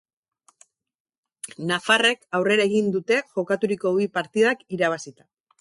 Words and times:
Nafarrek 1.71 2.25
aurrera 2.39 2.67
egin 2.71 2.89
dute 2.97 3.21
jokaturiko 3.39 3.95
bi 3.99 4.11
partidak 4.19 4.69
irabazita. 4.79 5.33